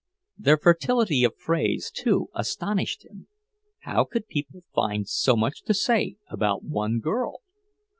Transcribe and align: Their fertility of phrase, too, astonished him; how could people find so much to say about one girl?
Their 0.35 0.57
fertility 0.57 1.23
of 1.23 1.37
phrase, 1.37 1.91
too, 1.93 2.31
astonished 2.33 3.05
him; 3.05 3.27
how 3.81 4.03
could 4.03 4.25
people 4.27 4.63
find 4.73 5.07
so 5.07 5.35
much 5.35 5.61
to 5.65 5.75
say 5.75 6.15
about 6.27 6.63
one 6.63 6.97
girl? 6.99 7.41